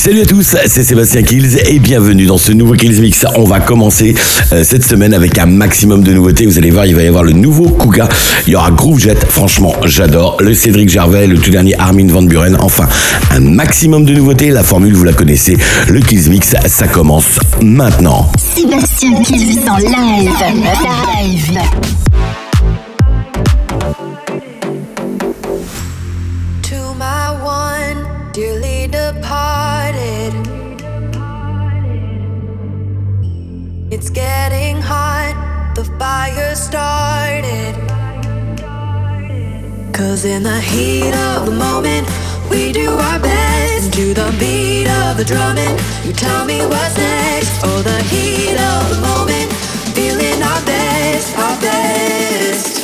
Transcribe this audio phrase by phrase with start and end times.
[0.00, 3.26] Salut à tous, c'est Sébastien Kills et bienvenue dans ce nouveau Kills Mix.
[3.36, 4.14] On va commencer
[4.50, 6.46] euh, cette semaine avec un maximum de nouveautés.
[6.46, 8.08] Vous allez voir, il va y avoir le nouveau Kuga,
[8.46, 12.22] il y aura Groove Jet, franchement j'adore, le Cédric Gervais, le tout dernier Armin Van
[12.22, 12.88] Buren, enfin
[13.30, 14.48] un maximum de nouveautés.
[14.48, 18.32] La formule vous la connaissez, le Kills Mix ça commence maintenant.
[18.38, 20.30] Sébastien Kills en live.
[21.20, 21.58] Live.
[40.22, 42.06] In the heat of the moment,
[42.50, 43.94] we do our best.
[43.94, 47.50] To the beat of the drumming, you tell me what's next.
[47.64, 49.50] Oh, the heat of the moment,
[49.96, 52.76] feeling our best, our best.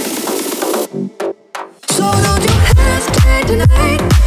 [1.90, 4.25] So don't you hesitate tonight.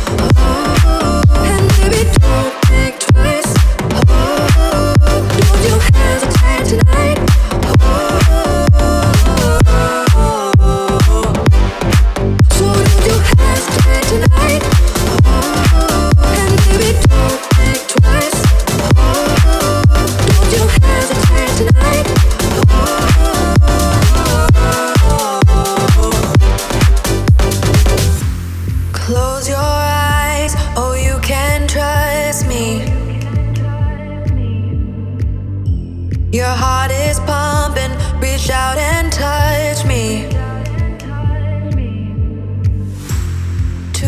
[29.10, 32.86] Close your eyes, oh, you can trust me.
[36.32, 37.90] Your heart is pumping,
[38.22, 40.30] reach out and touch me.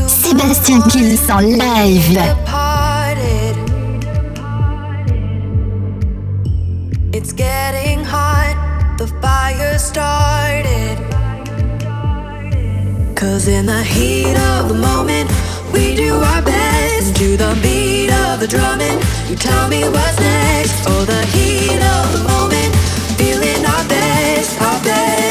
[0.07, 2.19] Sébastien Kills en live.
[7.12, 8.56] It's getting hot,
[9.00, 11.10] the fire started.
[13.21, 15.29] Cause in the heat of the moment,
[15.71, 17.15] we do our best.
[17.17, 18.97] To the beat of the drumming,
[19.29, 20.73] you tell me what's next.
[20.87, 22.75] Oh, the heat of the moment,
[23.19, 25.31] feeling our best, our best.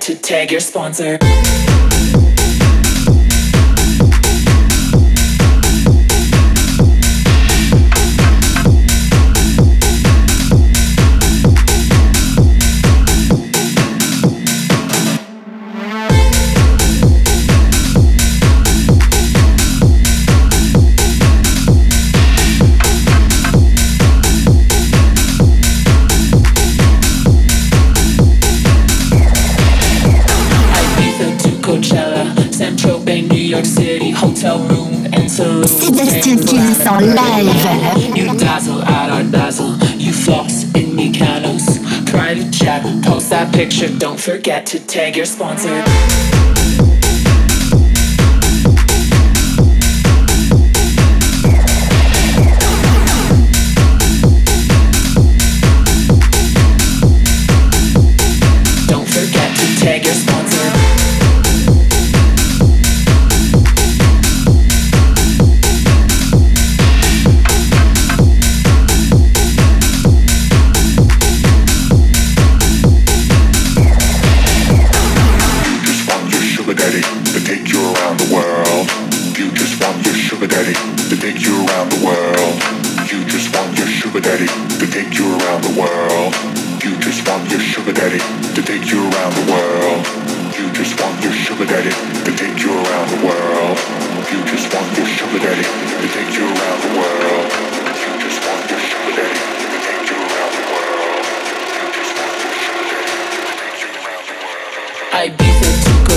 [0.00, 1.18] To tag your sponsor.
[43.98, 46.37] Don't forget to tag your sponsor.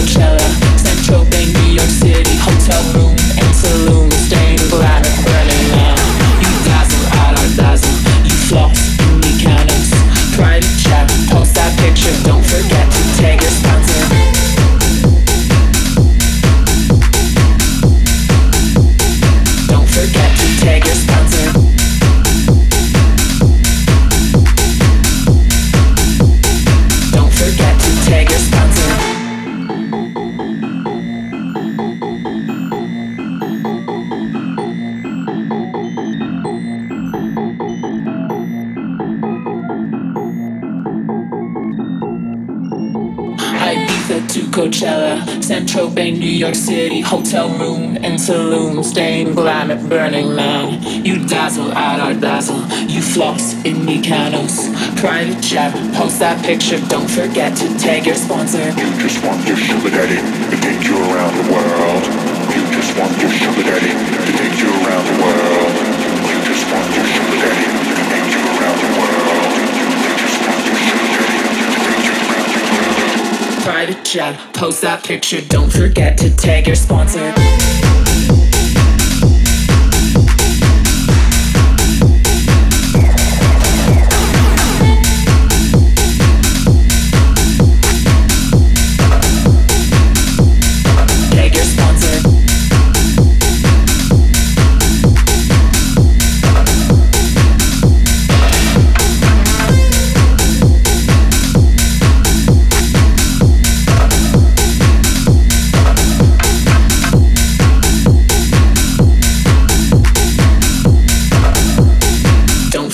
[0.01, 0.39] Coachella,
[0.79, 4.09] San Tropez, New York City, hotel room and saloon,
[5.21, 5.69] burning.
[6.41, 7.93] You dazzle our dazzle,
[8.25, 8.33] you
[10.81, 12.40] chat, post that picture, don't
[46.09, 50.81] New York City, hotel room and saloon, stained glam at Burning Man.
[51.05, 54.73] You dazzle at our dazzle, you floss in Mykonos.
[54.97, 58.65] Private jet, post that picture, don't forget to tag your sponsor.
[58.81, 62.03] You just want your sugar daddy to take you around the world.
[62.49, 65.69] You just want your sugar daddy to take you around the world.
[66.25, 69.53] You just want your sugar daddy to take you around the world.
[69.77, 72.61] You just want your sugar daddy to take you around the
[73.81, 77.33] Private chat, post that picture, don't forget to tag your sponsor.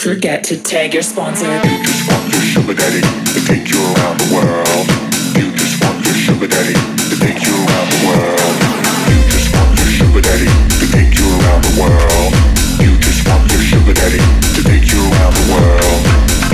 [0.08, 1.52] Forget to tag your sponsor.
[1.68, 4.88] You just want your sugar daddy to take you around the world.
[5.36, 6.80] You just want your sugar daddy
[7.12, 8.56] to take you around the world.
[9.12, 10.48] You just want your sugar daddy
[10.80, 12.32] to take you around the world.
[12.80, 14.24] You just want your sugar daddy
[14.56, 16.00] to take you around the world.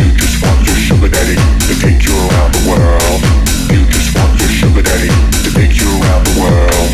[0.02, 3.22] You just want your sugar daddy to take you around the world.
[3.70, 6.90] You just want your sugar daddy to take you around the world.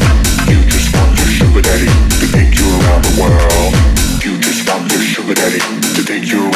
[0.51, 1.87] You just want your sugar daddy
[2.19, 3.71] to take you around the world.
[4.27, 5.63] You just want your sugar daddy
[5.95, 6.48] to take you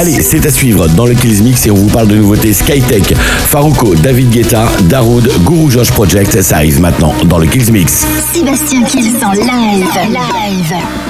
[0.00, 3.14] Allez, c'est à suivre dans le Kills Mix et on vous parle de nouveautés Skytech,
[3.18, 6.40] Faruko, David Guetta, Daroud, Guru Josh Project.
[6.40, 8.06] Ça arrive maintenant dans le Kills Mix.
[8.32, 9.84] Sébastien Kills en live.
[10.08, 11.09] live.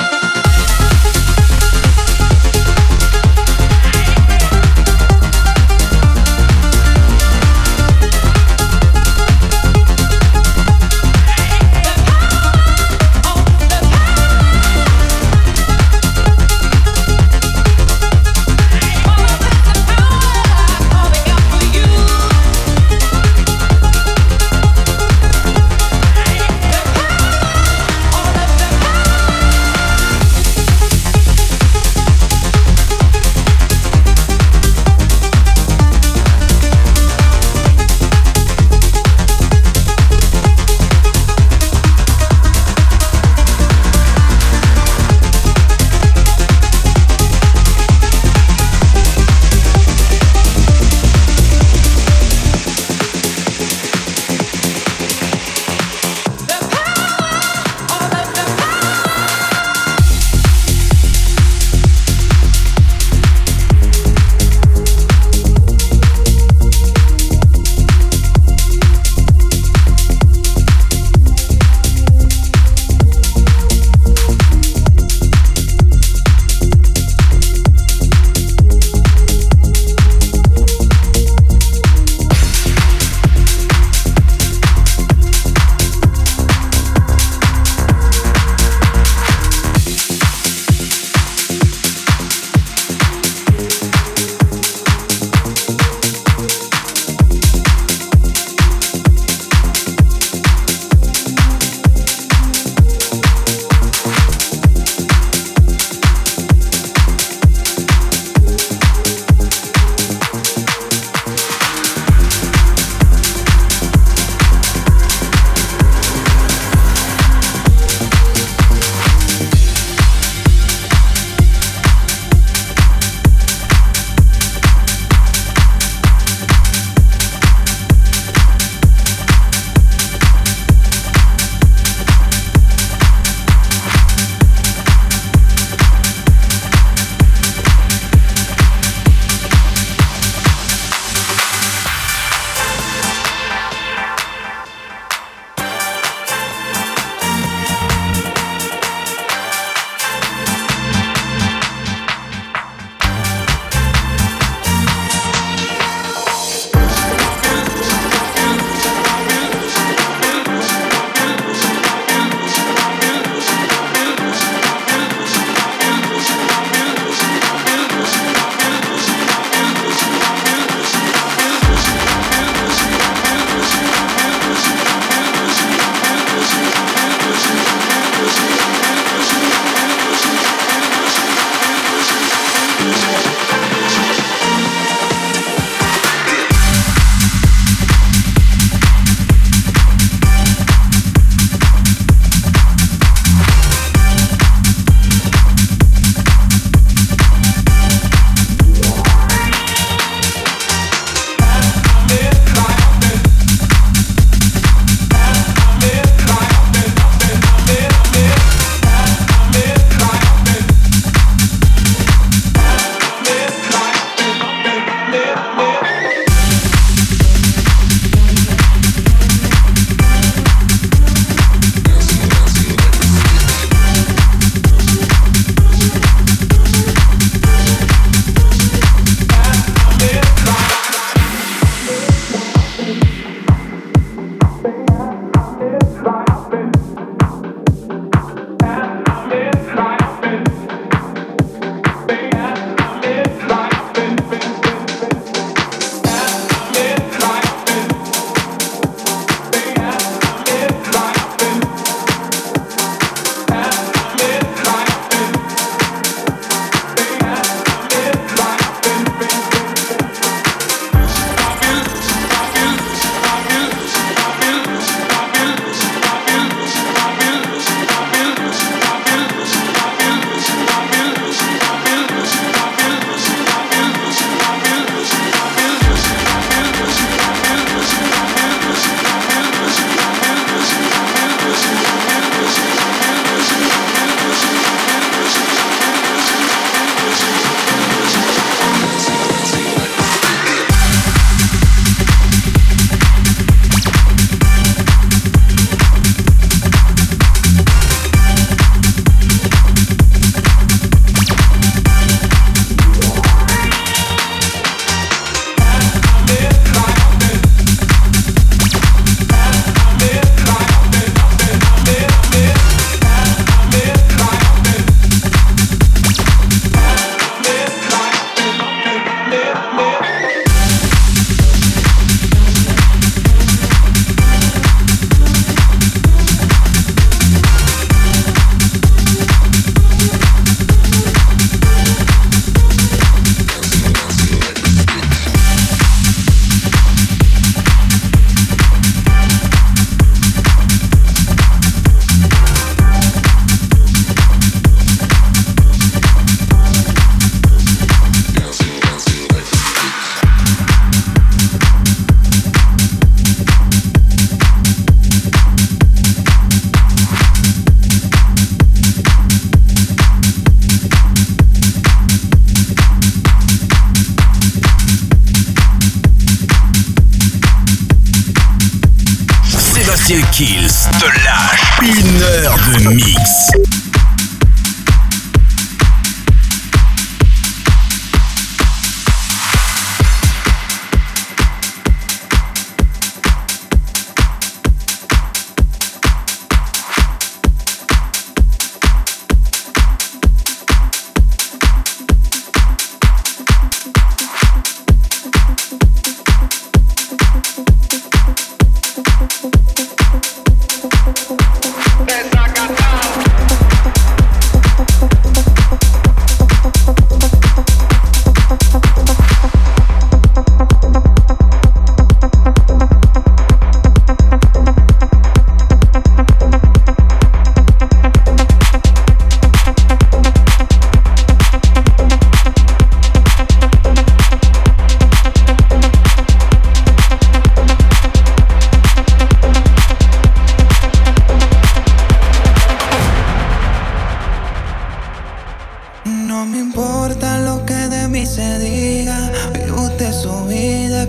[215.11, 215.60] primeiro.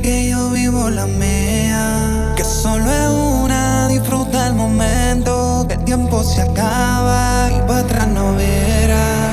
[0.01, 2.33] que yo vivo la mía.
[2.37, 5.67] Que solo es una, disfruta el momento.
[5.69, 9.31] Que el tiempo se acaba y para atrás no verás.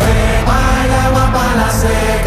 [0.00, 2.17] Prepara agua para la sed.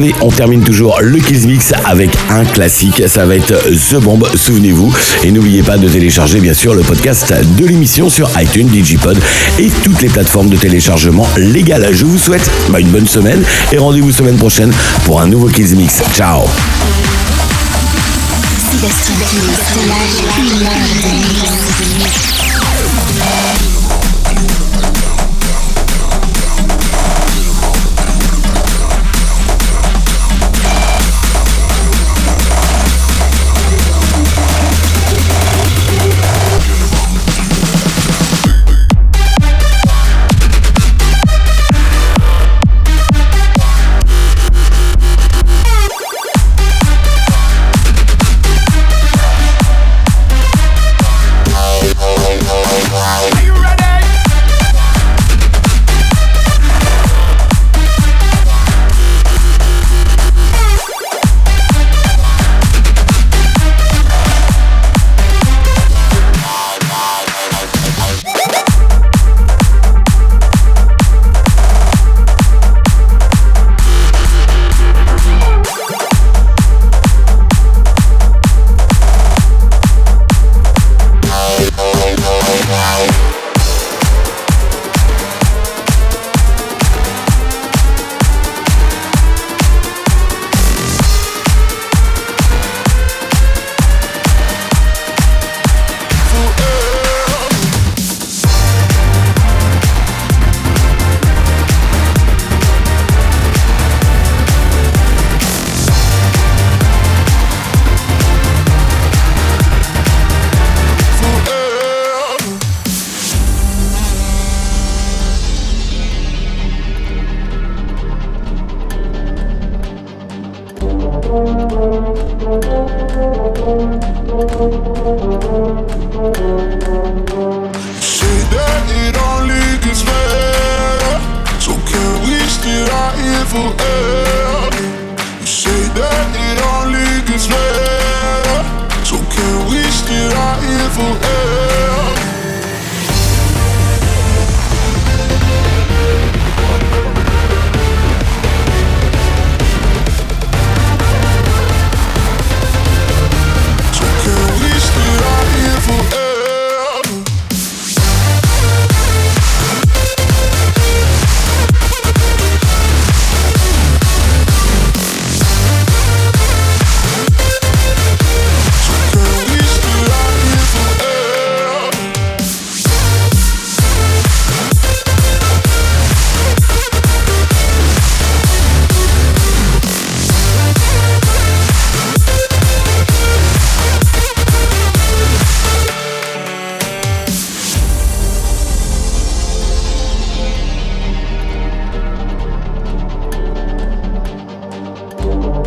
[0.00, 3.04] Savez, on termine toujours le Kills Mix avec un classique.
[3.06, 4.92] Ça va être The Bomb, souvenez-vous.
[5.22, 9.16] Et n'oubliez pas de télécharger, bien sûr, le podcast de l'émission sur iTunes, Digipod
[9.60, 11.90] et toutes les plateformes de téléchargement légales.
[11.92, 13.40] Je vous souhaite bah, une bonne semaine
[13.70, 14.72] et rendez-vous semaine prochaine
[15.04, 16.02] pour un nouveau Kills Mix.
[16.12, 16.42] Ciao